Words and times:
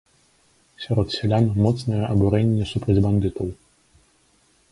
Сярод 0.85 1.07
сялян 1.15 1.45
моцнае 1.65 2.01
абурэнне 2.13 2.65
супраць 2.73 3.03
бандытаў. 3.07 3.47